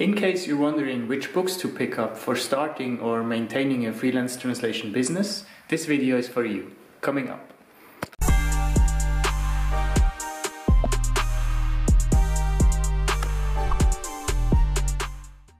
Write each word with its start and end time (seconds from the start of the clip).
In 0.00 0.14
case 0.14 0.46
you're 0.46 0.56
wondering 0.56 1.08
which 1.08 1.34
books 1.34 1.56
to 1.58 1.68
pick 1.68 1.98
up 1.98 2.16
for 2.16 2.34
starting 2.34 2.98
or 3.00 3.22
maintaining 3.22 3.86
a 3.86 3.92
freelance 3.92 4.34
translation 4.34 4.92
business, 4.92 5.44
this 5.68 5.84
video 5.84 6.16
is 6.16 6.26
for 6.26 6.42
you. 6.42 6.74
Coming 7.02 7.28
up. 7.28 7.52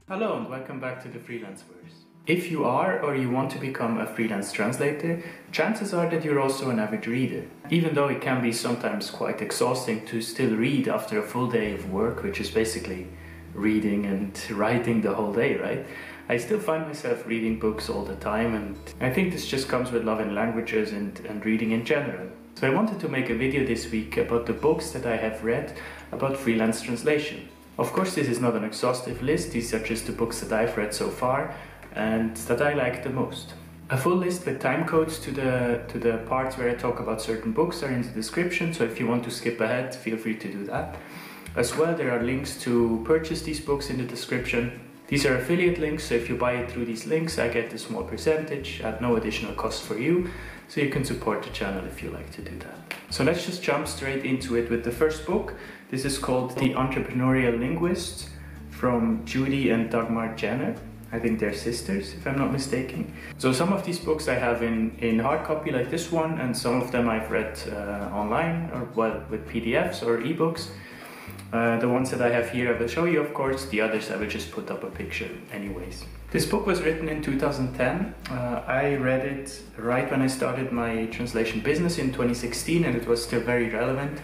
Hello 0.07 0.37
and 0.37 0.49
welcome 0.49 0.79
back 0.79 1.03
to 1.03 1.09
the 1.09 1.19
Freelanceverse. 1.19 2.05
If 2.25 2.49
you 2.49 2.65
are 2.65 2.99
or 2.99 3.15
you 3.15 3.29
want 3.29 3.51
to 3.51 3.59
become 3.59 3.99
a 3.99 4.07
freelance 4.07 4.51
translator, 4.51 5.21
chances 5.51 5.93
are 5.93 6.09
that 6.09 6.25
you're 6.25 6.39
also 6.39 6.71
an 6.71 6.79
avid 6.79 7.05
reader. 7.05 7.45
Even 7.69 7.93
though 7.93 8.07
it 8.07 8.21
can 8.21 8.41
be 8.41 8.51
sometimes 8.51 9.11
quite 9.11 9.39
exhausting 9.39 10.03
to 10.07 10.19
still 10.19 10.55
read 10.55 10.87
after 10.87 11.19
a 11.19 11.27
full 11.27 11.45
day 11.47 11.75
of 11.75 11.91
work, 11.91 12.23
which 12.23 12.41
is 12.41 12.49
basically 12.49 13.07
reading 13.53 14.05
and 14.05 14.39
writing 14.51 15.01
the 15.01 15.13
whole 15.13 15.33
day, 15.33 15.57
right? 15.57 15.85
I 16.29 16.37
still 16.37 16.59
find 16.59 16.87
myself 16.87 17.27
reading 17.27 17.59
books 17.59 17.89
all 17.89 18.05
the 18.05 18.15
time, 18.15 18.55
and 18.55 18.77
I 19.01 19.09
think 19.09 19.33
this 19.33 19.47
just 19.47 19.67
comes 19.67 19.91
with 19.91 20.05
loving 20.05 20.33
languages 20.33 20.93
and, 20.93 21.19
and 21.21 21.45
reading 21.45 21.71
in 21.71 21.83
general. 21.83 22.29
So 22.55 22.67
I 22.67 22.73
wanted 22.73 22.99
to 22.99 23.09
make 23.09 23.29
a 23.29 23.35
video 23.35 23.65
this 23.65 23.91
week 23.91 24.17
about 24.17 24.45
the 24.45 24.53
books 24.53 24.91
that 24.91 25.05
I 25.05 25.17
have 25.17 25.43
read 25.43 25.77
about 26.11 26.37
freelance 26.37 26.81
translation. 26.81 27.49
Of 27.77 27.91
course, 27.93 28.15
this 28.15 28.27
is 28.27 28.39
not 28.39 28.55
an 28.55 28.63
exhaustive 28.63 29.21
list, 29.23 29.51
these 29.51 29.73
are 29.73 29.79
just 29.79 30.05
the 30.05 30.11
books 30.11 30.39
that 30.41 30.53
I've 30.53 30.77
read 30.77 30.93
so 30.93 31.09
far 31.09 31.55
and 31.93 32.35
that 32.37 32.61
I 32.61 32.73
like 32.73 33.03
the 33.03 33.09
most. 33.09 33.53
A 33.89 33.97
full 33.97 34.15
list 34.15 34.45
with 34.45 34.61
time 34.61 34.85
codes 34.85 35.19
to 35.19 35.31
the 35.31 35.81
to 35.89 35.99
the 35.99 36.17
parts 36.29 36.57
where 36.57 36.69
I 36.69 36.75
talk 36.75 36.99
about 36.99 37.21
certain 37.21 37.51
books 37.51 37.83
are 37.83 37.89
in 37.89 38.03
the 38.03 38.09
description, 38.09 38.73
so 38.73 38.85
if 38.85 38.99
you 38.99 39.07
want 39.07 39.23
to 39.25 39.31
skip 39.31 39.59
ahead, 39.59 39.93
feel 39.93 40.17
free 40.17 40.37
to 40.37 40.51
do 40.51 40.63
that. 40.65 40.95
As 41.53 41.75
well, 41.75 41.93
there 41.93 42.17
are 42.17 42.23
links 42.23 42.57
to 42.61 43.03
purchase 43.05 43.41
these 43.41 43.59
books 43.59 43.89
in 43.89 43.97
the 43.97 44.05
description. 44.05 44.79
These 45.07 45.25
are 45.25 45.35
affiliate 45.35 45.79
links, 45.79 46.05
so 46.05 46.15
if 46.15 46.29
you 46.29 46.37
buy 46.37 46.53
it 46.53 46.71
through 46.71 46.85
these 46.85 47.05
links, 47.05 47.37
I 47.37 47.49
get 47.49 47.73
a 47.73 47.77
small 47.77 48.03
percentage 48.03 48.79
at 48.79 49.01
no 49.01 49.17
additional 49.17 49.53
cost 49.55 49.83
for 49.83 49.97
you, 49.97 50.29
so 50.69 50.79
you 50.79 50.89
can 50.89 51.03
support 51.03 51.43
the 51.43 51.49
channel 51.49 51.85
if 51.85 52.01
you 52.01 52.09
like 52.09 52.31
to 52.31 52.41
do 52.41 52.57
that. 52.59 52.93
So 53.09 53.25
let's 53.25 53.45
just 53.45 53.61
jump 53.61 53.89
straight 53.89 54.23
into 54.23 54.55
it 54.55 54.69
with 54.69 54.85
the 54.85 54.91
first 54.91 55.25
book. 55.25 55.55
This 55.89 56.05
is 56.05 56.17
called 56.17 56.55
The 56.55 56.73
Entrepreneurial 56.73 57.59
Linguist 57.59 58.29
from 58.69 59.25
Judy 59.25 59.71
and 59.71 59.89
Dagmar 59.89 60.37
Jenner. 60.37 60.77
I 61.11 61.19
think 61.19 61.41
they're 61.41 61.53
sisters, 61.53 62.13
if 62.13 62.25
I'm 62.25 62.37
not 62.37 62.53
mistaken. 62.53 63.13
So 63.37 63.51
some 63.51 63.73
of 63.73 63.85
these 63.85 63.99
books 63.99 64.29
I 64.29 64.35
have 64.35 64.63
in, 64.63 64.95
in 64.99 65.19
hard 65.19 65.43
copy 65.45 65.71
like 65.71 65.91
this 65.91 66.09
one, 66.09 66.39
and 66.39 66.55
some 66.55 66.81
of 66.81 66.93
them 66.93 67.09
I've 67.09 67.29
read 67.29 67.59
uh, 67.67 68.09
online 68.13 68.71
or 68.73 68.87
well 68.95 69.21
with 69.29 69.45
PDFs 69.49 70.01
or 70.07 70.19
ebooks. 70.19 70.69
Uh, 71.51 71.77
the 71.79 71.87
ones 71.87 72.09
that 72.11 72.21
I 72.21 72.29
have 72.29 72.49
here 72.49 72.73
I 72.73 72.79
will 72.79 72.87
show 72.87 73.05
you 73.05 73.19
of 73.19 73.33
course, 73.33 73.65
the 73.65 73.81
others 73.81 74.09
I 74.09 74.15
will 74.15 74.27
just 74.27 74.51
put 74.51 74.71
up 74.71 74.83
a 74.83 74.89
picture 74.89 75.29
anyways. 75.51 76.05
This 76.31 76.45
book 76.45 76.65
was 76.65 76.81
written 76.81 77.09
in 77.09 77.21
2010. 77.21 78.15
Uh, 78.29 78.63
I 78.65 78.95
read 78.95 79.25
it 79.25 79.61
right 79.77 80.09
when 80.09 80.21
I 80.21 80.27
started 80.27 80.71
my 80.71 81.07
translation 81.07 81.59
business 81.59 81.97
in 81.97 82.07
2016 82.07 82.85
and 82.85 82.95
it 82.95 83.05
was 83.05 83.21
still 83.21 83.41
very 83.41 83.69
relevant 83.69 84.21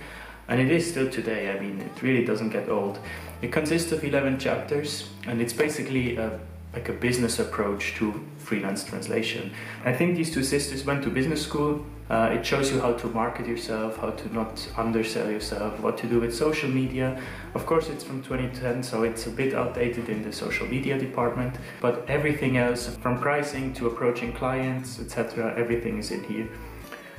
and 0.47 0.61
it 0.61 0.71
is 0.71 0.89
still 0.89 1.09
today, 1.09 1.51
I 1.51 1.59
mean 1.59 1.81
it 1.81 2.01
really 2.01 2.23
doesn't 2.23 2.51
get 2.51 2.69
old. 2.69 2.99
It 3.41 3.51
consists 3.51 3.91
of 3.91 4.05
11 4.05 4.39
chapters 4.39 5.09
and 5.27 5.41
it's 5.41 5.53
basically 5.53 6.15
a 6.15 6.39
like 6.73 6.89
a 6.89 6.93
business 6.93 7.39
approach 7.39 7.95
to 7.95 8.23
freelance 8.37 8.83
translation. 8.83 9.51
I 9.83 9.93
think 9.93 10.15
these 10.15 10.31
two 10.31 10.43
sisters 10.43 10.85
went 10.85 11.03
to 11.03 11.09
business 11.09 11.41
school. 11.41 11.85
Uh, 12.09 12.29
it 12.31 12.45
shows 12.45 12.71
you 12.71 12.79
how 12.79 12.93
to 12.93 13.07
market 13.07 13.45
yourself, 13.45 13.97
how 13.97 14.09
to 14.11 14.33
not 14.33 14.65
undersell 14.77 15.29
yourself, 15.29 15.77
what 15.81 15.97
to 15.97 16.07
do 16.07 16.21
with 16.21 16.33
social 16.33 16.69
media. 16.69 17.21
Of 17.53 17.65
course, 17.65 17.89
it's 17.89 18.03
from 18.03 18.23
2010, 18.23 18.81
so 18.81 19.03
it's 19.03 19.27
a 19.27 19.29
bit 19.29 19.53
outdated 19.53 20.07
in 20.07 20.23
the 20.23 20.31
social 20.31 20.65
media 20.67 20.97
department, 20.97 21.55
but 21.81 22.05
everything 22.07 22.55
else, 22.55 22.95
from 22.95 23.19
pricing 23.19 23.73
to 23.73 23.87
approaching 23.87 24.31
clients, 24.31 24.99
etc., 24.99 25.53
everything 25.57 25.97
is 25.97 26.11
in 26.11 26.23
here. 26.23 26.47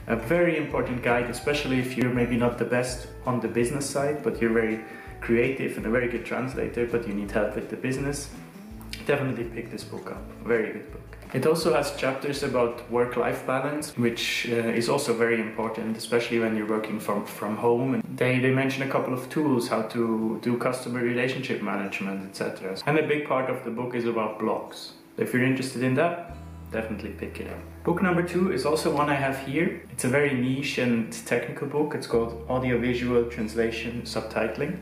A 0.06 0.16
very 0.16 0.56
important 0.56 1.02
guide, 1.02 1.28
especially 1.28 1.78
if 1.78 1.98
you're 1.98 2.14
maybe 2.14 2.38
not 2.38 2.56
the 2.56 2.64
best 2.64 3.08
on 3.26 3.40
the 3.40 3.48
business 3.48 3.88
side, 3.88 4.22
but 4.22 4.40
you're 4.40 4.54
very 4.54 4.80
creative 5.20 5.76
and 5.76 5.84
a 5.84 5.90
very 5.90 6.08
good 6.08 6.24
translator, 6.24 6.86
but 6.86 7.06
you 7.06 7.12
need 7.12 7.30
help 7.30 7.54
with 7.54 7.68
the 7.68 7.76
business 7.76 8.30
definitely 9.08 9.44
pick 9.44 9.70
this 9.70 9.84
book 9.84 10.10
up. 10.10 10.22
Very 10.44 10.72
good 10.74 10.92
book. 10.92 11.08
It 11.34 11.46
also 11.46 11.74
has 11.74 11.96
chapters 11.96 12.42
about 12.42 12.90
work-life 12.90 13.46
balance, 13.46 13.96
which 13.96 14.46
uh, 14.50 14.80
is 14.80 14.88
also 14.88 15.12
very 15.12 15.40
important, 15.40 15.96
especially 15.96 16.38
when 16.38 16.56
you're 16.56 16.72
working 16.78 17.00
from, 17.00 17.26
from 17.26 17.56
home. 17.56 17.94
And 17.94 18.02
they, 18.16 18.38
they 18.38 18.50
mention 18.50 18.82
a 18.82 18.88
couple 18.88 19.12
of 19.12 19.28
tools, 19.28 19.68
how 19.68 19.82
to 19.94 20.38
do 20.42 20.56
customer 20.56 21.00
relationship 21.00 21.62
management, 21.62 22.30
etc. 22.30 22.76
And 22.86 22.98
a 22.98 23.06
big 23.06 23.26
part 23.26 23.50
of 23.50 23.64
the 23.64 23.70
book 23.70 23.94
is 23.94 24.06
about 24.06 24.38
blogs. 24.38 24.92
If 25.16 25.32
you're 25.32 25.44
interested 25.44 25.82
in 25.82 25.94
that, 25.96 26.36
definitely 26.70 27.10
pick 27.10 27.40
it 27.40 27.48
up. 27.50 27.60
Book 27.84 28.02
number 28.02 28.22
two 28.22 28.52
is 28.52 28.64
also 28.64 28.94
one 28.94 29.10
I 29.10 29.14
have 29.14 29.38
here. 29.46 29.82
It's 29.92 30.04
a 30.04 30.08
very 30.08 30.34
niche 30.34 30.78
and 30.78 31.12
technical 31.26 31.66
book. 31.66 31.94
It's 31.94 32.06
called 32.06 32.46
Audiovisual 32.48 33.24
Translation 33.24 34.02
Subtitling. 34.02 34.78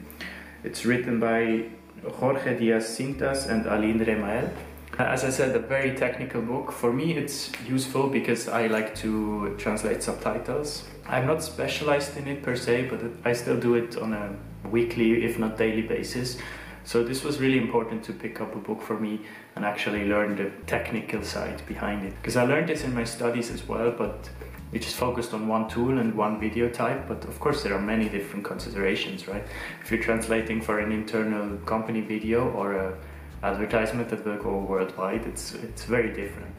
It's 0.63 0.85
written 0.85 1.19
by 1.21 1.67
Jorge 2.05 2.59
Diaz-Cintas 2.59 3.49
and 3.49 3.67
Aline 3.67 4.01
Remael. 4.05 4.51
Uh, 4.99 5.03
as 5.03 5.25
I 5.25 5.31
said, 5.31 5.55
a 5.55 5.59
very 5.59 5.95
technical 5.95 6.41
book. 6.41 6.73
For 6.73 6.93
me, 6.93 7.17
it's 7.17 7.53
useful 7.69 8.09
because 8.09 8.49
I 8.49 8.67
like 8.67 8.95
to 8.97 9.55
translate 9.59 10.03
subtitles. 10.03 10.85
I'm 11.07 11.27
not 11.27 11.43
specialized 11.43 12.17
in 12.17 12.27
it 12.29 12.43
per 12.43 12.57
se, 12.57 12.89
but 12.89 13.01
I 13.25 13.33
still 13.35 13.59
do 13.59 13.75
it 13.75 13.97
on 13.99 14.13
a 14.13 14.35
weekly, 14.69 15.25
if 15.25 15.39
not 15.39 15.59
daily 15.59 15.83
basis. 15.83 16.39
So 16.87 17.03
this 17.03 17.25
was 17.25 17.41
really 17.41 17.59
important 17.59 18.05
to 18.05 18.13
pick 18.13 18.41
up 18.41 18.55
a 18.55 18.59
book 18.59 18.81
for 18.81 18.97
me 18.97 19.21
and 19.57 19.65
actually 19.65 20.05
learn 20.05 20.37
the 20.37 20.53
technical 20.67 21.21
side 21.25 21.61
behind 21.67 22.07
it. 22.07 22.15
Because 22.15 22.37
I 22.37 22.45
learned 22.45 22.69
this 22.69 22.85
in 22.85 22.95
my 22.95 23.03
studies 23.03 23.51
as 23.51 23.67
well, 23.67 23.91
but 23.91 24.31
we 24.71 24.79
just 24.79 24.95
focused 24.95 25.35
on 25.35 25.49
one 25.49 25.69
tool 25.69 25.99
and 25.99 26.15
one 26.15 26.39
video 26.39 26.69
type, 26.69 27.09
but 27.09 27.25
of 27.25 27.41
course 27.41 27.65
there 27.65 27.75
are 27.75 27.81
many 27.81 28.09
different 28.09 28.45
considerations, 28.45 29.27
right? 29.27 29.43
If 29.83 29.91
you're 29.91 30.01
translating 30.01 30.61
for 30.61 30.79
an 30.79 30.93
internal 30.93 31.57
company 31.67 32.03
video 32.03 32.51
or 32.53 32.75
a 32.75 32.97
advertisement 33.43 34.09
that 34.11 34.25
will 34.25 34.37
go 34.37 34.59
worldwide, 34.59 35.27
it's, 35.27 35.55
it's 35.55 35.85
very 35.85 36.13
different. 36.13 36.55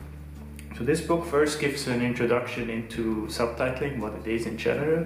So 0.78 0.84
this 0.84 1.00
book 1.00 1.26
first 1.26 1.58
gives 1.62 1.88
an 1.88 2.02
introduction 2.02 2.70
into 2.70 3.28
subtitling, 3.28 4.00
what 4.00 4.14
it 4.14 4.28
is 4.28 4.46
in 4.46 4.58
general. 4.58 5.06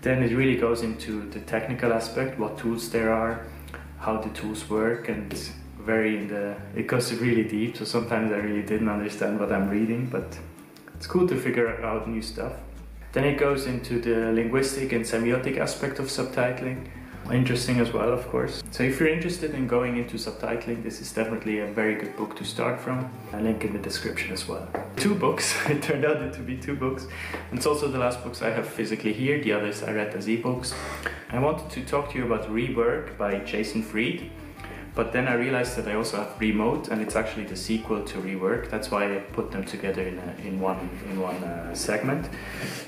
Then 0.00 0.22
it 0.22 0.34
really 0.34 0.56
goes 0.56 0.80
into 0.80 1.28
the 1.28 1.40
technical 1.40 1.92
aspect, 1.92 2.38
what 2.38 2.56
tools 2.56 2.90
there 2.90 3.12
are, 3.12 3.46
how 3.98 4.18
the 4.18 4.30
tools 4.30 4.68
work, 4.70 5.08
and 5.08 5.32
very 5.80 6.18
in 6.18 6.28
the, 6.28 6.56
it 6.76 6.86
goes 6.86 7.12
really 7.14 7.44
deep. 7.44 7.76
So 7.76 7.84
sometimes 7.84 8.32
I 8.32 8.36
really 8.36 8.62
didn't 8.62 8.88
understand 8.88 9.40
what 9.40 9.52
I'm 9.52 9.68
reading, 9.68 10.06
but 10.06 10.38
it's 10.94 11.06
cool 11.06 11.26
to 11.28 11.36
figure 11.36 11.84
out 11.84 12.08
new 12.08 12.22
stuff. 12.22 12.52
Then 13.12 13.24
it 13.24 13.38
goes 13.38 13.66
into 13.66 14.00
the 14.00 14.32
linguistic 14.32 14.92
and 14.92 15.04
semiotic 15.04 15.56
aspect 15.58 15.98
of 15.98 16.06
subtitling. 16.06 16.88
Interesting 17.30 17.78
as 17.78 17.92
well, 17.92 18.10
of 18.10 18.26
course. 18.28 18.62
So 18.70 18.84
if 18.84 18.98
you're 18.98 19.10
interested 19.10 19.54
in 19.54 19.66
going 19.66 19.98
into 19.98 20.16
subtitling, 20.16 20.82
this 20.82 21.02
is 21.02 21.12
definitely 21.12 21.58
a 21.60 21.66
very 21.66 21.94
good 21.94 22.16
book 22.16 22.34
to 22.36 22.44
start 22.44 22.80
from. 22.80 23.10
A 23.34 23.40
link 23.40 23.64
in 23.64 23.74
the 23.74 23.78
description 23.78 24.32
as 24.32 24.48
well. 24.48 24.66
Two 24.96 25.14
books, 25.14 25.54
it 25.68 25.82
turned 25.82 26.06
out 26.06 26.32
to 26.32 26.40
be 26.40 26.56
two 26.56 26.74
books. 26.74 27.06
It's 27.52 27.66
also 27.66 27.88
the 27.88 27.98
last 27.98 28.24
books 28.24 28.40
I 28.40 28.48
have 28.50 28.66
physically 28.66 29.12
here, 29.12 29.42
the 29.42 29.52
others 29.52 29.82
I 29.82 29.92
read 29.92 30.14
as 30.14 30.26
ebooks. 30.26 30.72
I 31.30 31.38
wanted 31.38 31.68
to 31.70 31.84
talk 31.84 32.10
to 32.12 32.18
you 32.18 32.24
about 32.24 32.48
Rework 32.48 33.18
by 33.18 33.40
Jason 33.40 33.82
Fried. 33.82 34.30
But 34.98 35.12
then 35.12 35.28
I 35.28 35.34
realized 35.34 35.76
that 35.76 35.86
I 35.86 35.94
also 35.94 36.16
have 36.16 36.40
Remote, 36.40 36.88
and 36.88 37.00
it's 37.00 37.14
actually 37.14 37.44
the 37.44 37.54
sequel 37.54 38.02
to 38.02 38.18
Rework. 38.18 38.68
That's 38.68 38.90
why 38.90 39.14
I 39.14 39.18
put 39.20 39.52
them 39.52 39.62
together 39.62 40.02
in, 40.02 40.18
a, 40.18 40.34
in 40.48 40.58
one 40.58 40.90
in 41.08 41.20
one 41.20 41.36
uh, 41.44 41.72
segment. 41.72 42.28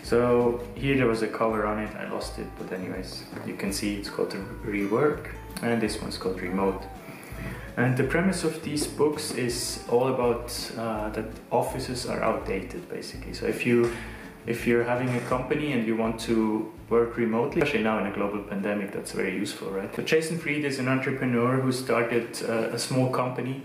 So 0.02 0.60
here 0.74 0.96
there 0.96 1.06
was 1.06 1.22
a 1.22 1.28
cover 1.28 1.64
on 1.66 1.78
it. 1.78 1.94
I 1.94 2.10
lost 2.10 2.40
it, 2.40 2.48
but 2.58 2.72
anyways, 2.72 3.22
you 3.46 3.54
can 3.54 3.72
see 3.72 3.94
it's 3.94 4.10
called 4.10 4.34
Rework, 4.66 5.28
and 5.62 5.80
this 5.80 6.02
one's 6.02 6.18
called 6.18 6.40
Remote. 6.42 6.82
And 7.76 7.96
the 7.96 8.04
premise 8.04 8.42
of 8.42 8.60
these 8.64 8.88
books 8.88 9.30
is 9.30 9.84
all 9.88 10.08
about 10.08 10.46
uh, 10.76 11.10
that 11.10 11.26
offices 11.52 12.06
are 12.06 12.20
outdated, 12.24 12.88
basically. 12.88 13.34
So 13.34 13.46
if 13.46 13.64
you 13.64 13.88
if 14.46 14.66
you're 14.66 14.84
having 14.84 15.14
a 15.16 15.20
company 15.20 15.72
and 15.72 15.86
you 15.86 15.96
want 15.96 16.18
to 16.20 16.72
work 16.88 17.16
remotely, 17.16 17.62
especially 17.62 17.84
now 17.84 17.98
in 17.98 18.06
a 18.06 18.14
global 18.14 18.42
pandemic, 18.42 18.92
that's 18.92 19.12
very 19.12 19.34
useful, 19.34 19.70
right? 19.70 19.94
So 19.94 20.02
Jason 20.02 20.38
Fried 20.38 20.64
is 20.64 20.78
an 20.78 20.88
entrepreneur 20.88 21.60
who 21.60 21.72
started 21.72 22.42
uh, 22.42 22.74
a 22.74 22.78
small 22.78 23.10
company 23.10 23.62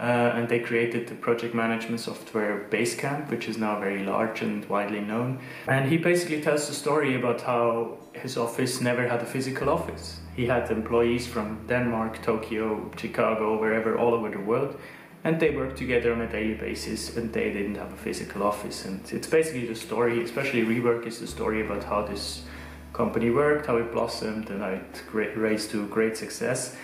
uh, 0.00 0.32
and 0.34 0.48
they 0.48 0.58
created 0.58 1.06
the 1.06 1.14
project 1.14 1.54
management 1.54 2.00
software 2.00 2.66
Basecamp, 2.70 3.30
which 3.30 3.48
is 3.48 3.58
now 3.58 3.78
very 3.78 4.04
large 4.04 4.42
and 4.42 4.64
widely 4.68 5.00
known. 5.00 5.38
And 5.68 5.88
he 5.88 5.96
basically 5.96 6.40
tells 6.40 6.66
the 6.66 6.74
story 6.74 7.14
about 7.14 7.42
how 7.42 7.98
his 8.12 8.36
office 8.36 8.80
never 8.80 9.06
had 9.06 9.20
a 9.20 9.26
physical 9.26 9.68
office. 9.68 10.20
He 10.34 10.46
had 10.46 10.70
employees 10.70 11.26
from 11.26 11.66
Denmark, 11.68 12.22
Tokyo, 12.22 12.90
Chicago, 12.96 13.60
wherever, 13.60 13.98
all 13.98 14.14
over 14.14 14.30
the 14.30 14.40
world 14.40 14.76
and 15.24 15.38
they 15.38 15.50
worked 15.50 15.78
together 15.78 16.12
on 16.12 16.20
a 16.20 16.28
daily 16.28 16.54
basis 16.54 17.16
and 17.16 17.32
they 17.32 17.52
didn't 17.52 17.76
have 17.76 17.92
a 17.92 17.96
physical 17.96 18.42
office 18.42 18.84
and 18.84 19.00
it's 19.12 19.28
basically 19.28 19.66
the 19.66 19.74
story 19.74 20.22
especially 20.22 20.62
rework 20.62 21.06
is 21.06 21.20
the 21.20 21.26
story 21.26 21.64
about 21.64 21.84
how 21.84 22.02
this 22.02 22.42
company 22.92 23.30
worked 23.30 23.66
how 23.66 23.76
it 23.76 23.92
blossomed 23.92 24.50
and 24.50 24.60
how 24.60 24.68
it 24.68 25.36
raised 25.36 25.70
to 25.70 25.86
great 25.88 26.16
success 26.16 26.76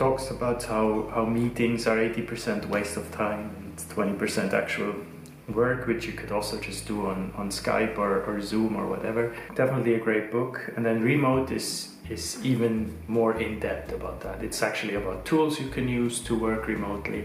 talks 0.00 0.30
about 0.30 0.62
how, 0.62 1.10
how 1.14 1.26
meetings 1.26 1.86
are 1.86 1.98
80% 1.98 2.66
waste 2.66 2.96
of 2.96 3.10
time 3.12 3.54
and 3.58 3.76
20% 3.76 4.54
actual 4.54 4.94
work, 5.48 5.86
which 5.86 6.06
you 6.06 6.12
could 6.12 6.32
also 6.32 6.58
just 6.58 6.86
do 6.86 7.06
on, 7.06 7.32
on 7.36 7.50
Skype 7.50 7.98
or, 7.98 8.22
or 8.24 8.40
Zoom 8.40 8.76
or 8.76 8.86
whatever. 8.86 9.34
Definitely 9.54 9.94
a 9.94 9.98
great 9.98 10.30
book. 10.30 10.72
And 10.74 10.86
then 10.86 11.02
Remote 11.02 11.50
is 11.50 11.88
is 12.08 12.44
even 12.44 12.98
more 13.06 13.38
in 13.40 13.60
depth 13.60 13.92
about 13.92 14.20
that. 14.20 14.42
It's 14.42 14.62
actually 14.64 14.96
about 14.96 15.24
tools 15.24 15.60
you 15.60 15.68
can 15.68 15.86
use 15.86 16.18
to 16.22 16.36
work 16.36 16.66
remotely. 16.66 17.24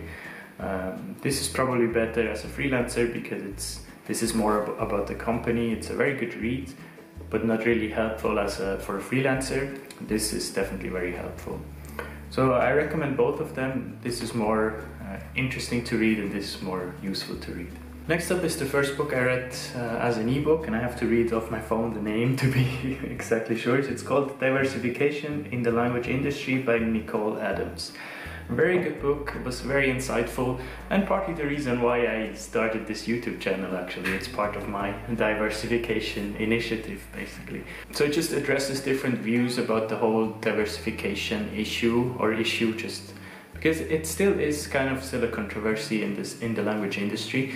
Um, 0.60 1.16
this 1.22 1.42
is 1.42 1.48
probably 1.50 1.88
better 1.88 2.30
as 2.30 2.46
a 2.46 2.48
freelancer 2.48 3.12
because 3.12 3.44
it's 3.44 3.82
this 4.06 4.22
is 4.22 4.34
more 4.34 4.64
ab- 4.64 4.80
about 4.80 5.08
the 5.08 5.16
company. 5.16 5.72
It's 5.72 5.90
a 5.90 5.96
very 5.96 6.16
good 6.16 6.36
read, 6.36 6.72
but 7.30 7.46
not 7.46 7.66
really 7.66 7.90
helpful 7.90 8.40
as 8.40 8.60
a, 8.60 8.80
for 8.80 8.98
a 8.98 9.02
freelancer. 9.02 9.78
This 10.02 10.32
is 10.32 10.52
definitely 10.52 10.90
very 10.90 11.14
helpful. 11.14 11.60
So 12.30 12.54
I 12.54 12.72
recommend 12.74 13.18
both 13.18 13.40
of 13.40 13.56
them. 13.56 13.98
This 14.02 14.22
is 14.22 14.34
more 14.34 14.84
uh, 15.02 15.20
interesting 15.36 15.84
to 15.86 15.98
read, 15.98 16.20
and 16.20 16.32
this 16.32 16.56
is 16.56 16.62
more 16.62 16.94
useful 17.02 17.38
to 17.38 17.52
read. 17.52 17.72
Next 18.08 18.30
up 18.30 18.44
is 18.44 18.56
the 18.56 18.66
first 18.66 18.98
book 18.98 19.14
I 19.14 19.22
read 19.22 19.56
uh, 19.76 19.80
as 19.80 20.18
an 20.18 20.30
ebook, 20.30 20.68
and 20.68 20.76
I 20.76 20.80
have 20.80 21.00
to 21.00 21.08
read 21.08 21.34
off 21.34 21.50
my 21.50 21.60
phone 21.60 21.94
the 21.94 22.02
name 22.02 22.38
to 22.38 22.52
be 22.52 23.00
exactly 23.04 23.58
sure. 23.58 23.80
It's 23.80 24.04
called 24.04 24.40
Diversification 24.40 25.48
in 25.52 25.64
the 25.64 25.72
Language 25.72 26.08
Industry 26.08 26.60
by 26.60 26.78
Nicole 26.78 27.40
Adams. 27.40 27.94
Very 28.50 28.78
good 28.80 29.02
book, 29.02 29.34
it 29.36 29.44
was 29.44 29.62
very 29.62 29.88
insightful, 29.88 30.60
and 30.90 31.08
partly 31.08 31.34
the 31.34 31.46
reason 31.46 31.82
why 31.82 32.08
I 32.08 32.34
started 32.34 32.86
this 32.86 33.08
YouTube 33.08 33.40
channel 33.40 33.76
actually. 33.76 34.12
It's 34.12 34.28
part 34.28 34.56
of 34.56 34.70
my 34.70 34.94
diversification 35.16 36.36
initiative 36.36 37.04
basically. 37.14 37.64
So 37.92 38.04
it 38.04 38.14
just 38.14 38.32
addresses 38.34 38.82
different 38.82 39.18
views 39.20 39.58
about 39.58 39.90
the 39.90 39.98
whole 39.98 40.28
diversification 40.42 41.52
issue 41.56 42.16
or 42.20 42.34
issue 42.34 42.76
just 42.76 43.14
because 43.54 43.80
it 43.80 44.06
still 44.06 44.40
is 44.40 44.68
kind 44.68 44.96
of 44.96 45.04
still 45.04 45.24
a 45.24 45.28
controversy 45.28 46.04
in 46.04 46.16
this 46.16 46.40
in 46.42 46.54
the 46.54 46.62
language 46.62 46.98
industry 46.98 47.56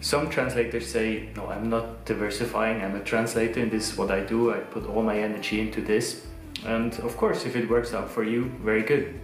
some 0.00 0.30
translators 0.30 0.86
say, 0.86 1.28
no, 1.34 1.48
I'm 1.48 1.68
not 1.68 2.04
diversifying, 2.04 2.82
I'm 2.82 2.94
a 2.94 3.00
translator 3.00 3.60
and 3.60 3.70
this 3.70 3.90
is 3.90 3.98
what 3.98 4.10
I 4.10 4.20
do, 4.20 4.52
I 4.52 4.58
put 4.58 4.86
all 4.86 5.02
my 5.02 5.18
energy 5.18 5.60
into 5.60 5.80
this. 5.80 6.24
And 6.64 6.94
of 7.00 7.16
course, 7.16 7.44
if 7.46 7.56
it 7.56 7.68
works 7.68 7.92
out 7.94 8.10
for 8.10 8.22
you, 8.22 8.44
very 8.62 8.82
good. 8.82 9.18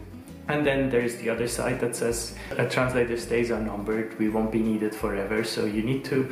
And 0.49 0.67
then 0.67 0.91
there's 0.91 1.17
the 1.17 1.31
other 1.31 1.49
side 1.49 1.81
that 1.81 1.97
says 1.97 2.35
a 2.59 2.69
translator's 2.69 3.25
days 3.27 3.51
are 3.51 3.61
numbered, 3.61 4.19
we 4.19 4.29
won't 4.29 4.53
be 4.53 4.61
needed 4.61 4.95
forever, 4.95 5.43
so 5.43 5.65
you 5.65 5.83
need 5.83 6.05
to 6.07 6.31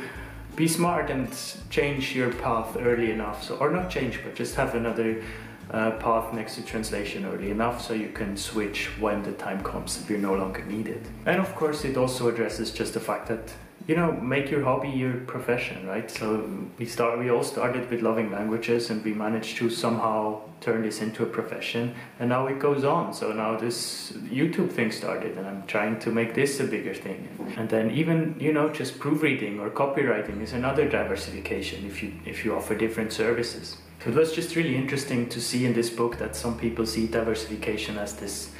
be 0.55 0.67
smart 0.67 1.09
and 1.09 1.27
change 1.71 2.15
your 2.15 2.31
path 2.31 2.77
early 2.79 3.09
enough. 3.09 3.43
So, 3.43 3.55
or 3.57 3.71
not 3.71 3.89
change, 3.89 4.19
but 4.23 4.35
just 4.35 4.53
have 4.55 4.75
another 4.75 5.23
uh, 5.71 5.91
path 5.91 6.31
next 6.33 6.55
to 6.55 6.61
translation 6.61 7.25
early 7.25 7.49
enough 7.49 7.81
so 7.81 7.93
you 7.93 8.09
can 8.09 8.37
switch 8.37 8.87
when 8.99 9.23
the 9.23 9.31
time 9.31 9.63
comes 9.63 9.99
if 9.99 10.09
you're 10.09 10.19
no 10.19 10.35
longer 10.35 10.63
needed. 10.65 11.07
And 11.25 11.39
of 11.39 11.55
course, 11.55 11.83
it 11.83 11.97
also 11.97 12.27
addresses 12.27 12.71
just 12.71 12.93
the 12.93 12.99
fact 12.99 13.27
that 13.29 13.51
you 13.87 13.95
know 13.95 14.11
make 14.13 14.49
your 14.49 14.63
hobby 14.63 14.89
your 14.89 15.13
profession 15.25 15.85
right 15.85 16.09
so 16.09 16.49
we 16.77 16.85
start 16.85 17.19
we 17.19 17.29
all 17.29 17.43
started 17.43 17.89
with 17.91 18.01
loving 18.01 18.31
languages 18.31 18.89
and 18.89 19.03
we 19.03 19.13
managed 19.13 19.57
to 19.57 19.69
somehow 19.69 20.39
turn 20.63 20.81
this 20.81 21.01
into 21.01 21.23
a 21.23 21.25
profession 21.25 21.93
and 22.19 22.29
now 22.29 22.47
it 22.47 22.59
goes 22.59 22.83
on. 22.83 23.13
So 23.13 23.33
now 23.33 23.57
this 23.57 24.13
youtube 24.39 24.71
thing 24.71 24.91
started 24.91 25.37
and 25.37 25.45
i'm 25.45 25.63
trying 25.67 25.99
to 25.99 26.09
make 26.09 26.33
this 26.33 26.59
a 26.59 26.63
bigger 26.63 26.93
thing. 26.93 27.27
And 27.57 27.69
then 27.69 27.91
even 27.91 28.35
you 28.39 28.53
know 28.53 28.69
just 28.69 28.99
proofreading 28.99 29.59
or 29.59 29.69
copywriting 29.69 30.41
is 30.41 30.53
another 30.53 30.87
diversification 30.87 31.85
if 31.85 32.01
you 32.01 32.13
if 32.25 32.45
you 32.45 32.55
offer 32.55 32.75
different 32.75 33.11
services. 33.11 33.77
So 34.03 34.09
it 34.09 34.15
was 34.15 34.33
just 34.33 34.55
really 34.55 34.75
interesting 34.75 35.29
to 35.29 35.39
see 35.39 35.65
in 35.65 35.73
this 35.73 35.89
book 35.89 36.17
that 36.17 36.35
some 36.35 36.57
people 36.57 36.85
see 36.85 37.07
diversification 37.07 37.97
as 37.97 38.15
this 38.15 38.51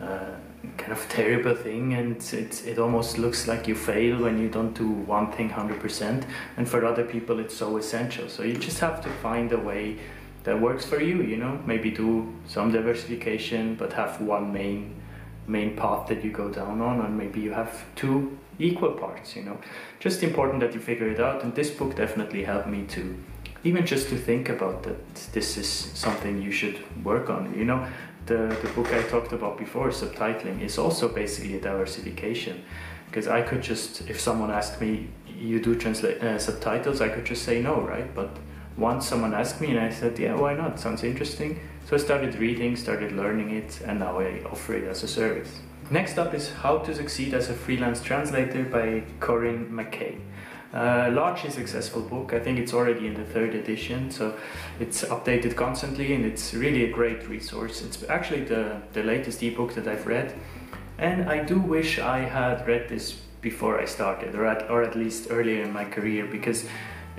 uh, 0.00 0.36
kind 0.76 0.92
of 0.92 1.08
terrible 1.20 1.54
thing 1.54 1.94
and 1.94 2.16
it, 2.32 2.66
it 2.66 2.78
almost 2.78 3.18
looks 3.18 3.46
like 3.48 3.66
you 3.68 3.74
fail 3.74 4.18
when 4.22 4.38
you 4.38 4.48
don't 4.48 4.74
do 4.74 4.88
one 4.88 5.32
thing 5.32 5.50
100% 5.50 6.24
and 6.56 6.68
for 6.68 6.84
other 6.84 7.04
people 7.04 7.38
it's 7.38 7.56
so 7.56 7.76
essential. 7.76 8.28
So 8.28 8.42
you 8.42 8.56
just 8.56 8.78
have 8.80 9.00
to 9.02 9.08
find 9.22 9.52
a 9.52 9.58
way 9.58 9.98
that 10.44 10.60
works 10.60 10.84
for 10.84 11.00
you 11.00 11.22
you 11.22 11.36
know 11.36 11.60
maybe 11.66 11.90
do 11.90 12.32
some 12.46 12.72
diversification 12.72 13.74
but 13.74 13.92
have 13.92 14.20
one 14.20 14.52
main 14.52 14.94
main 15.46 15.76
path 15.76 16.06
that 16.08 16.24
you 16.24 16.30
go 16.30 16.48
down 16.48 16.80
on 16.80 17.00
and 17.00 17.16
maybe 17.16 17.40
you 17.40 17.52
have 17.52 17.84
two 17.96 18.36
equal 18.58 18.92
parts 18.92 19.36
you 19.36 19.42
know 19.42 19.58
just 19.98 20.22
important 20.22 20.60
that 20.60 20.74
you 20.74 20.80
figure 20.80 21.08
it 21.08 21.20
out 21.20 21.42
and 21.42 21.54
this 21.54 21.70
book 21.70 21.94
definitely 21.96 22.44
helped 22.44 22.68
me 22.68 22.84
to 22.86 23.16
even 23.62 23.84
just 23.84 24.08
to 24.08 24.16
think 24.16 24.48
about 24.48 24.82
that 24.82 25.14
this 25.32 25.56
is 25.56 25.68
something 25.68 26.40
you 26.40 26.52
should 26.52 26.78
work 27.04 27.28
on 27.28 27.52
you 27.58 27.64
know 27.64 27.86
the, 28.30 28.56
the 28.62 28.68
book 28.74 28.92
I 28.92 29.02
talked 29.02 29.32
about 29.32 29.58
before, 29.58 29.88
subtitling, 29.88 30.60
is 30.60 30.78
also 30.78 31.08
basically 31.08 31.56
a 31.56 31.60
diversification. 31.60 32.62
Because 33.06 33.26
I 33.26 33.42
could 33.42 33.62
just, 33.62 34.08
if 34.08 34.20
someone 34.20 34.50
asked 34.50 34.80
me, 34.80 35.08
you 35.26 35.60
do 35.60 35.74
translate 35.74 36.22
uh, 36.22 36.38
subtitles, 36.38 37.00
I 37.00 37.08
could 37.08 37.24
just 37.24 37.44
say 37.44 37.60
no, 37.60 37.80
right? 37.80 38.14
But 38.14 38.36
once 38.80 39.06
someone 39.06 39.34
asked 39.34 39.60
me 39.60 39.70
and 39.70 39.78
I 39.78 39.90
said, 39.90 40.18
yeah, 40.18 40.34
why 40.34 40.54
not? 40.54 40.80
Sounds 40.80 41.04
interesting. 41.04 41.60
So 41.86 41.96
I 41.96 41.98
started 41.98 42.34
reading, 42.36 42.76
started 42.76 43.12
learning 43.12 43.50
it, 43.50 43.80
and 43.86 44.00
now 44.00 44.18
I 44.18 44.42
offer 44.50 44.74
it 44.74 44.84
as 44.84 45.02
a 45.02 45.08
service. 45.08 45.60
Next 45.90 46.18
up 46.18 46.34
is 46.34 46.50
How 46.50 46.78
to 46.78 46.94
Succeed 46.94 47.34
as 47.34 47.50
a 47.50 47.52
Freelance 47.52 48.02
Translator 48.02 48.64
by 48.64 49.02
Corinne 49.18 49.68
McKay. 49.70 50.18
Uh, 50.72 51.10
largely 51.12 51.50
successful 51.50 52.00
book. 52.00 52.32
I 52.32 52.38
think 52.38 52.58
it's 52.58 52.72
already 52.72 53.08
in 53.08 53.14
the 53.14 53.24
third 53.24 53.54
edition, 53.56 54.10
so 54.10 54.36
it's 54.78 55.02
updated 55.02 55.56
constantly 55.56 56.14
and 56.14 56.24
it's 56.24 56.54
really 56.54 56.84
a 56.84 56.92
great 56.92 57.28
resource. 57.28 57.82
It's 57.82 58.04
actually 58.08 58.44
the, 58.44 58.80
the 58.92 59.02
latest 59.02 59.42
ebook 59.42 59.74
that 59.74 59.88
I've 59.88 60.06
read, 60.06 60.32
and 60.96 61.28
I 61.28 61.42
do 61.42 61.58
wish 61.58 61.98
I 61.98 62.20
had 62.20 62.66
read 62.68 62.88
this 62.88 63.16
before 63.40 63.80
I 63.80 63.86
started, 63.86 64.34
or 64.36 64.46
at, 64.46 64.70
or 64.70 64.82
at 64.82 64.94
least 64.94 65.26
earlier 65.30 65.64
in 65.64 65.72
my 65.72 65.84
career, 65.84 66.24
because 66.26 66.66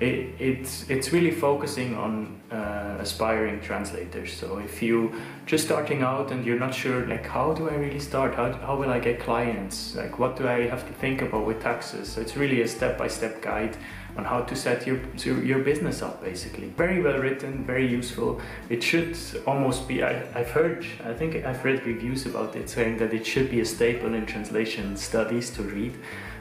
it, 0.01 0.29
it's 0.39 0.89
it's 0.89 1.13
really 1.13 1.29
focusing 1.29 1.95
on 1.95 2.41
uh, 2.51 2.97
aspiring 2.99 3.61
translators. 3.61 4.33
So 4.33 4.57
if 4.57 4.81
you 4.81 5.13
just 5.45 5.65
starting 5.65 6.01
out 6.01 6.31
and 6.31 6.43
you're 6.43 6.59
not 6.59 6.73
sure 6.73 7.05
like 7.05 7.25
how 7.27 7.53
do 7.53 7.69
I 7.69 7.75
really 7.75 7.99
start? 7.99 8.33
How, 8.33 8.51
how 8.51 8.75
will 8.75 8.89
I 8.89 8.99
get 8.99 9.19
clients? 9.19 9.95
Like 9.95 10.17
what 10.17 10.35
do 10.37 10.47
I 10.47 10.67
have 10.67 10.87
to 10.87 10.93
think 10.93 11.21
about 11.21 11.45
with 11.45 11.61
taxes? 11.61 12.09
So 12.11 12.19
it's 12.19 12.35
really 12.35 12.61
a 12.61 12.67
step 12.67 12.97
by 12.97 13.07
step 13.07 13.43
guide 13.43 13.77
on 14.17 14.25
how 14.25 14.41
to 14.41 14.55
set 14.55 14.87
your 14.87 14.99
your 15.23 15.59
business 15.59 16.01
up 16.01 16.23
basically. 16.23 16.69
Very 16.69 16.99
well 16.99 17.19
written, 17.19 17.63
very 17.63 17.87
useful. 17.87 18.41
It 18.69 18.81
should 18.81 19.15
almost 19.45 19.87
be 19.87 20.03
I, 20.03 20.23
I've 20.33 20.49
heard 20.49 20.83
I 21.05 21.13
think 21.13 21.45
I've 21.45 21.63
read 21.63 21.85
reviews 21.85 22.25
about 22.25 22.55
it 22.55 22.69
saying 22.69 22.97
that 22.97 23.13
it 23.13 23.25
should 23.27 23.51
be 23.51 23.59
a 23.59 23.65
staple 23.65 24.15
in 24.15 24.25
translation 24.25 24.97
studies 24.97 25.51
to 25.51 25.61
read, 25.61 25.93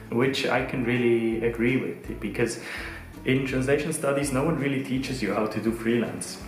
which 0.09 0.47
I 0.47 0.65
can 0.65 0.83
really 0.83 1.45
agree 1.45 1.77
with 1.77 2.19
because 2.19 2.59
in 3.25 3.45
translation 3.45 3.93
studies, 3.93 4.31
no 4.31 4.43
one 4.43 4.57
really 4.57 4.83
teaches 4.83 5.21
you 5.21 5.33
how 5.33 5.45
to 5.45 5.61
do 5.61 5.71
freelance. 5.71 6.41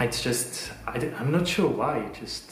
It's 0.00 0.22
just, 0.22 0.72
I, 0.86 0.96
am 0.96 1.30
not 1.30 1.46
sure 1.46 1.68
why. 1.68 2.08
Just 2.18 2.50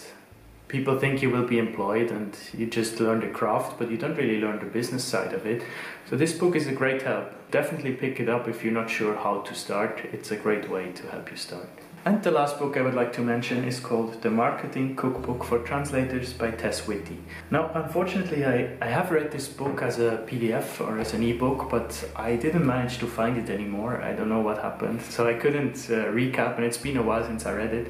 people 0.68 0.98
think 0.98 1.22
you 1.22 1.30
will 1.30 1.46
be 1.46 1.58
employed 1.58 2.10
and 2.10 2.36
you 2.52 2.66
just 2.66 3.00
learn 3.00 3.20
the 3.20 3.28
craft, 3.28 3.78
but 3.78 3.90
you 3.90 3.96
don't 3.96 4.16
really 4.16 4.38
learn 4.38 4.58
the 4.58 4.66
business 4.66 5.02
side 5.02 5.32
of 5.32 5.46
it. 5.46 5.62
So, 6.10 6.16
this 6.16 6.34
book 6.34 6.56
is 6.56 6.66
a 6.66 6.72
great 6.72 7.02
help. 7.02 7.32
Definitely 7.50 7.94
pick 7.94 8.20
it 8.20 8.28
up 8.28 8.48
if 8.48 8.62
you're 8.62 8.72
not 8.72 8.90
sure 8.90 9.16
how 9.16 9.40
to 9.40 9.54
start. 9.54 10.00
It's 10.12 10.30
a 10.30 10.36
great 10.36 10.68
way 10.68 10.92
to 10.92 11.06
help 11.08 11.30
you 11.30 11.36
start. 11.36 11.87
And 12.04 12.22
the 12.22 12.30
last 12.30 12.58
book 12.58 12.76
I 12.76 12.82
would 12.82 12.94
like 12.94 13.12
to 13.14 13.20
mention 13.20 13.64
is 13.64 13.80
called 13.80 14.22
The 14.22 14.30
Marketing 14.30 14.94
Cookbook 14.94 15.44
for 15.44 15.58
Translators 15.58 16.32
by 16.32 16.52
Tess 16.52 16.86
Whitty. 16.86 17.18
Now, 17.50 17.70
unfortunately, 17.74 18.46
I, 18.46 18.76
I 18.80 18.86
have 18.86 19.10
read 19.10 19.32
this 19.32 19.48
book 19.48 19.82
as 19.82 19.98
a 19.98 20.24
PDF 20.26 20.80
or 20.80 20.98
as 20.98 21.12
an 21.12 21.22
ebook, 21.22 21.68
but 21.68 22.08
I 22.14 22.36
didn't 22.36 22.64
manage 22.64 22.98
to 22.98 23.06
find 23.06 23.36
it 23.36 23.50
anymore. 23.50 24.00
I 24.00 24.12
don't 24.12 24.28
know 24.28 24.40
what 24.40 24.58
happened, 24.58 25.02
so 25.02 25.26
I 25.26 25.34
couldn't 25.34 25.74
uh, 25.90 26.06
recap, 26.14 26.56
and 26.56 26.64
it's 26.64 26.78
been 26.78 26.96
a 26.96 27.02
while 27.02 27.24
since 27.24 27.44
I 27.44 27.52
read 27.52 27.74
it. 27.74 27.88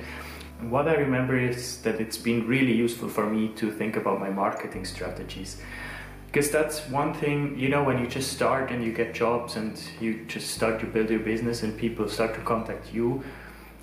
What 0.63 0.89
I 0.89 0.95
remember 0.95 1.39
is 1.39 1.83
that 1.83 2.01
it's 2.01 2.17
been 2.17 2.47
really 2.47 2.75
useful 2.75 3.09
for 3.09 3.27
me 3.27 3.49
to 3.57 3.71
think 3.71 3.97
about 3.97 4.19
my 4.19 4.31
marketing 4.31 4.85
strategies 4.85 5.61
because 6.27 6.51
that's 6.51 6.87
one 6.89 7.15
thing 7.15 7.59
you 7.59 7.71
know 7.71 7.83
when 7.83 7.99
you 7.99 8.07
just 8.07 8.33
start 8.33 8.71
and 8.71 8.85
you 8.85 8.93
get 8.93 9.15
jobs 9.15 9.57
and 9.57 9.81
you 9.99 10.25
just 10.27 10.51
start 10.51 10.79
to 10.79 10.85
build 10.85 11.09
your 11.09 11.21
business 11.21 11.63
and 11.63 11.79
people 11.79 12.07
start 12.07 12.35
to 12.35 12.41
contact 12.41 12.93
you 12.93 13.23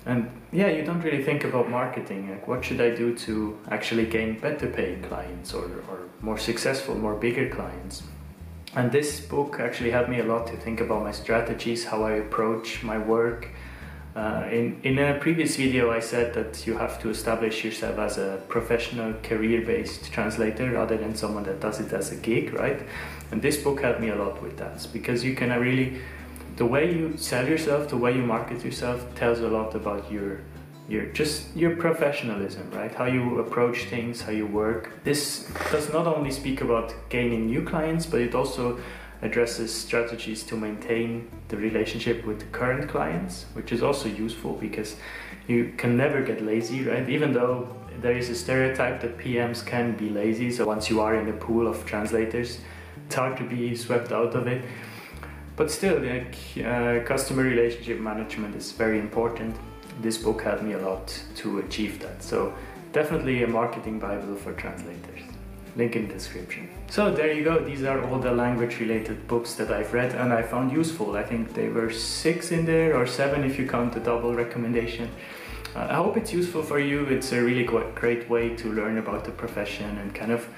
and 0.06 0.30
yeah, 0.52 0.68
you 0.68 0.84
don't 0.84 1.02
really 1.02 1.22
think 1.22 1.42
about 1.42 1.68
marketing. 1.68 2.30
Like, 2.30 2.46
what 2.46 2.64
should 2.64 2.80
I 2.80 2.90
do 2.90 3.14
to 3.18 3.58
actually 3.70 4.06
gain 4.06 4.38
better 4.38 4.68
paying 4.68 5.02
clients 5.02 5.52
or, 5.52 5.64
or 5.64 5.98
more 6.20 6.38
successful, 6.38 6.94
more 6.94 7.14
bigger 7.14 7.50
clients? 7.50 8.04
And 8.76 8.92
this 8.92 9.20
book 9.20 9.58
actually 9.58 9.90
helped 9.90 10.08
me 10.08 10.20
a 10.20 10.24
lot 10.24 10.46
to 10.46 10.56
think 10.56 10.80
about 10.80 11.02
my 11.02 11.10
strategies, 11.10 11.84
how 11.84 12.04
I 12.04 12.12
approach 12.12 12.84
my 12.84 12.98
work. 12.98 13.48
Uh, 14.14 14.48
in, 14.50 14.80
in 14.84 14.98
a 14.98 15.18
previous 15.18 15.56
video, 15.56 15.90
I 15.90 15.98
said 15.98 16.34
that 16.34 16.66
you 16.66 16.78
have 16.78 17.02
to 17.02 17.10
establish 17.10 17.64
yourself 17.64 17.98
as 17.98 18.16
a 18.16 18.40
professional, 18.48 19.12
career 19.24 19.62
based 19.62 20.12
translator 20.12 20.70
rather 20.70 20.96
than 20.96 21.16
someone 21.16 21.42
that 21.44 21.60
does 21.60 21.80
it 21.80 21.92
as 21.92 22.12
a 22.12 22.16
gig, 22.16 22.54
right? 22.54 22.80
And 23.32 23.42
this 23.42 23.56
book 23.56 23.80
helped 23.82 24.00
me 24.00 24.10
a 24.10 24.16
lot 24.16 24.40
with 24.40 24.56
that 24.58 24.86
because 24.92 25.24
you 25.24 25.34
can 25.34 25.50
really 25.60 26.00
the 26.56 26.66
way 26.66 26.90
you 26.90 27.16
sell 27.16 27.46
yourself, 27.46 27.88
the 27.88 27.96
way 27.96 28.14
you 28.14 28.22
market 28.22 28.64
yourself 28.64 29.14
tells 29.14 29.40
a 29.40 29.48
lot 29.48 29.74
about 29.74 30.10
your 30.10 30.40
your 30.88 31.06
just 31.06 31.54
your 31.56 31.76
professionalism, 31.76 32.70
right? 32.70 32.94
How 32.94 33.06
you 33.06 33.38
approach 33.40 33.84
things, 33.84 34.22
how 34.22 34.32
you 34.32 34.46
work. 34.46 34.92
This 35.04 35.50
does 35.70 35.92
not 35.92 36.06
only 36.06 36.30
speak 36.30 36.60
about 36.60 36.94
gaining 37.08 37.46
new 37.46 37.62
clients, 37.62 38.06
but 38.06 38.20
it 38.20 38.34
also 38.34 38.78
addresses 39.22 39.74
strategies 39.74 40.42
to 40.44 40.56
maintain 40.56 41.28
the 41.48 41.56
relationship 41.56 42.24
with 42.24 42.38
the 42.38 42.46
current 42.46 42.88
clients, 42.88 43.46
which 43.54 43.72
is 43.72 43.82
also 43.82 44.08
useful 44.08 44.52
because 44.54 44.96
you 45.46 45.72
can 45.76 45.96
never 45.96 46.22
get 46.22 46.42
lazy, 46.42 46.84
right? 46.84 47.08
Even 47.08 47.32
though 47.32 47.68
there 48.00 48.16
is 48.16 48.28
a 48.28 48.34
stereotype 48.34 49.00
that 49.00 49.16
PMs 49.16 49.64
can 49.64 49.96
be 49.96 50.08
lazy, 50.10 50.50
so 50.50 50.66
once 50.66 50.90
you 50.90 51.00
are 51.00 51.16
in 51.16 51.28
a 51.28 51.32
pool 51.32 51.66
of 51.66 51.84
translators, 51.86 52.58
it's 53.06 53.14
hard 53.14 53.36
to 53.38 53.44
be 53.44 53.74
swept 53.74 54.12
out 54.12 54.34
of 54.34 54.46
it. 54.46 54.62
But 55.56 55.70
still, 55.70 55.96
uh, 55.96 57.04
customer 57.04 57.42
relationship 57.42 57.98
management 57.98 58.54
is 58.54 58.72
very 58.72 58.98
important. 58.98 59.56
This 60.02 60.18
book 60.18 60.42
helped 60.42 60.62
me 60.62 60.74
a 60.74 60.78
lot 60.78 61.18
to 61.36 61.58
achieve 61.60 61.98
that. 62.00 62.22
So 62.22 62.52
definitely 62.92 63.42
a 63.42 63.48
marketing 63.48 63.98
bible 63.98 64.36
for 64.36 64.52
translators. 64.52 65.22
Link 65.74 65.96
in 65.96 66.08
the 66.08 66.14
description. 66.14 66.68
So 66.88 67.10
there 67.10 67.32
you 67.32 67.44
go. 67.44 67.58
These 67.58 67.84
are 67.84 68.02
all 68.06 68.18
the 68.18 68.32
language 68.32 68.78
related 68.80 69.26
books 69.28 69.54
that 69.54 69.70
I've 69.70 69.92
read 69.92 70.14
and 70.14 70.32
I 70.32 70.42
found 70.42 70.72
useful. 70.72 71.16
I 71.16 71.22
think 71.22 71.54
they 71.54 71.68
were 71.68 71.90
six 71.90 72.52
in 72.52 72.66
there 72.66 72.94
or 72.96 73.06
seven 73.06 73.44
if 73.44 73.58
you 73.58 73.66
count 73.66 73.92
the 73.92 74.00
double 74.00 74.34
recommendation. 74.34 75.10
Uh, 75.74 75.86
I 75.90 75.94
hope 75.94 76.16
it's 76.16 76.32
useful 76.32 76.62
for 76.62 76.78
you. 76.78 77.04
It's 77.04 77.32
a 77.32 77.42
really 77.42 77.64
great 77.64 78.28
way 78.30 78.56
to 78.56 78.72
learn 78.72 78.96
about 78.98 79.24
the 79.24 79.32
profession 79.32 79.98
and 79.98 80.14
kind 80.14 80.32
of 80.32 80.48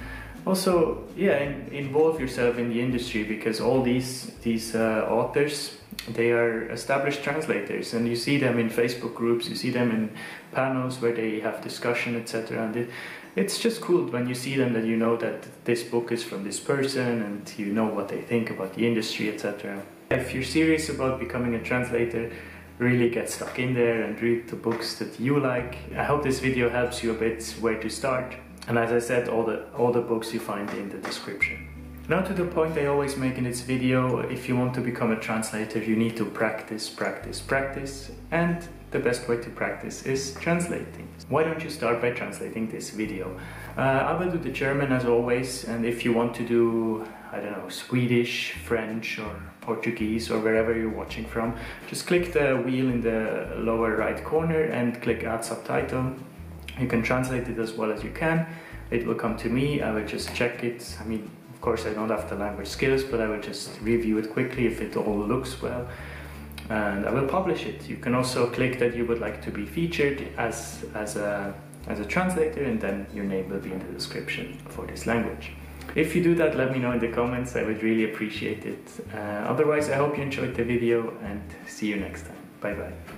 also 0.48 1.04
yeah 1.14 1.36
in, 1.38 1.68
involve 1.72 2.18
yourself 2.18 2.56
in 2.58 2.70
the 2.70 2.80
industry 2.80 3.22
because 3.22 3.60
all 3.60 3.82
these 3.82 4.32
these 4.42 4.74
uh, 4.74 5.06
authors 5.10 5.76
they 6.08 6.30
are 6.30 6.70
established 6.70 7.22
translators 7.22 7.92
and 7.92 8.08
you 8.08 8.16
see 8.16 8.38
them 8.38 8.58
in 8.58 8.70
facebook 8.70 9.14
groups 9.14 9.48
you 9.48 9.54
see 9.54 9.70
them 9.70 9.90
in 9.90 10.10
panels 10.52 11.00
where 11.02 11.12
they 11.12 11.38
have 11.40 11.62
discussion 11.62 12.16
etc 12.16 12.64
and 12.64 12.76
it, 12.76 12.90
it's 13.36 13.58
just 13.58 13.80
cool 13.82 14.04
when 14.06 14.26
you 14.26 14.34
see 14.34 14.56
them 14.56 14.72
that 14.72 14.84
you 14.84 14.96
know 14.96 15.16
that 15.16 15.46
this 15.64 15.82
book 15.82 16.10
is 16.10 16.24
from 16.24 16.44
this 16.44 16.58
person 16.58 17.22
and 17.22 17.52
you 17.58 17.66
know 17.66 17.86
what 17.86 18.08
they 18.08 18.22
think 18.22 18.48
about 18.50 18.72
the 18.74 18.86
industry 18.86 19.28
etc 19.28 19.82
if 20.10 20.32
you're 20.32 20.50
serious 20.58 20.88
about 20.88 21.20
becoming 21.20 21.54
a 21.54 21.62
translator 21.62 22.32
really 22.78 23.10
get 23.10 23.28
stuck 23.28 23.58
in 23.58 23.74
there 23.74 24.02
and 24.02 24.22
read 24.22 24.48
the 24.48 24.54
books 24.54 24.94
that 25.00 25.18
you 25.18 25.40
like. 25.40 25.76
I 25.96 26.04
hope 26.04 26.22
this 26.22 26.38
video 26.38 26.70
helps 26.70 27.02
you 27.02 27.10
a 27.10 27.14
bit 27.14 27.42
where 27.60 27.76
to 27.80 27.90
start 27.90 28.36
and 28.68 28.78
as 28.78 28.92
I 28.92 28.98
said, 28.98 29.28
all 29.28 29.44
the, 29.44 29.64
all 29.72 29.92
the 29.92 30.02
books 30.02 30.32
you 30.32 30.40
find 30.40 30.68
in 30.70 30.90
the 30.90 30.98
description. 30.98 31.68
Now 32.08 32.20
to 32.20 32.32
the 32.32 32.44
point 32.44 32.78
I 32.78 32.86
always 32.86 33.16
make 33.16 33.36
in 33.36 33.44
this 33.44 33.62
video, 33.62 34.20
if 34.20 34.48
you 34.48 34.56
want 34.56 34.74
to 34.74 34.80
become 34.80 35.10
a 35.10 35.20
translator, 35.20 35.82
you 35.82 35.96
need 35.96 36.16
to 36.18 36.24
practice, 36.24 36.88
practice, 36.88 37.40
practice, 37.40 38.10
and 38.30 38.66
the 38.90 38.98
best 38.98 39.28
way 39.28 39.36
to 39.36 39.50
practice 39.50 40.04
is 40.04 40.34
translating. 40.34 41.08
Why 41.28 41.44
don't 41.44 41.62
you 41.62 41.68
start 41.68 42.00
by 42.00 42.10
translating 42.10 42.70
this 42.70 42.90
video? 42.90 43.38
Uh, 43.76 43.80
I 43.80 44.12
will 44.18 44.30
do 44.30 44.38
the 44.38 44.50
German 44.50 44.92
as 44.92 45.04
always, 45.04 45.64
and 45.64 45.84
if 45.84 46.04
you 46.04 46.14
want 46.14 46.34
to 46.36 46.46
do, 46.46 47.06
I 47.30 47.40
don't 47.40 47.52
know, 47.52 47.68
Swedish, 47.68 48.52
French, 48.64 49.18
or 49.18 49.42
Portuguese, 49.60 50.30
or 50.30 50.40
wherever 50.40 50.74
you're 50.74 50.88
watching 50.88 51.26
from, 51.26 51.54
just 51.88 52.06
click 52.06 52.32
the 52.32 52.56
wheel 52.56 52.88
in 52.88 53.02
the 53.02 53.54
lower 53.58 53.96
right 53.96 54.24
corner 54.24 54.62
and 54.62 55.02
click 55.02 55.24
Add 55.24 55.44
Subtitle 55.44 56.14
you 56.80 56.86
can 56.86 57.02
translate 57.02 57.48
it 57.48 57.58
as 57.58 57.72
well 57.72 57.92
as 57.92 58.02
you 58.02 58.10
can. 58.10 58.46
It 58.90 59.06
will 59.06 59.14
come 59.14 59.36
to 59.38 59.48
me, 59.48 59.82
I 59.82 59.92
will 59.92 60.06
just 60.06 60.34
check 60.34 60.64
it. 60.64 60.96
I 61.00 61.04
mean, 61.04 61.30
of 61.52 61.60
course 61.60 61.86
I 61.86 61.92
don't 61.92 62.08
have 62.08 62.28
the 62.30 62.36
language 62.36 62.68
skills, 62.68 63.04
but 63.04 63.20
I 63.20 63.26
will 63.28 63.40
just 63.40 63.70
review 63.80 64.18
it 64.18 64.32
quickly 64.32 64.66
if 64.66 64.80
it 64.80 64.96
all 64.96 65.18
looks 65.18 65.60
well. 65.60 65.88
And 66.70 67.06
I 67.06 67.10
will 67.10 67.26
publish 67.26 67.64
it. 67.66 67.88
You 67.88 67.96
can 67.96 68.14
also 68.14 68.48
click 68.50 68.78
that 68.78 68.94
you 68.94 69.06
would 69.06 69.20
like 69.20 69.42
to 69.42 69.50
be 69.50 69.64
featured 69.64 70.28
as, 70.36 70.84
as, 70.94 71.16
a, 71.16 71.54
as 71.86 72.00
a 72.00 72.04
translator 72.04 72.64
and 72.64 72.80
then 72.80 73.06
your 73.14 73.24
name 73.24 73.48
will 73.48 73.60
be 73.60 73.72
in 73.72 73.78
the 73.78 73.92
description 73.92 74.58
for 74.68 74.86
this 74.86 75.06
language. 75.06 75.52
If 75.94 76.14
you 76.14 76.22
do 76.22 76.34
that, 76.36 76.56
let 76.56 76.72
me 76.72 76.78
know 76.78 76.92
in 76.92 77.00
the 77.00 77.08
comments, 77.08 77.56
I 77.56 77.62
would 77.62 77.82
really 77.82 78.12
appreciate 78.12 78.66
it. 78.66 79.06
Uh, 79.12 79.16
otherwise, 79.16 79.88
I 79.88 79.96
hope 79.96 80.16
you 80.16 80.22
enjoyed 80.22 80.54
the 80.54 80.64
video 80.64 81.16
and 81.22 81.42
see 81.66 81.86
you 81.86 81.96
next 81.96 82.26
time. 82.26 82.36
Bye 82.60 82.74
bye. 82.74 83.17